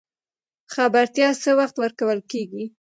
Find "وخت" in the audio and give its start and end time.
1.59-1.75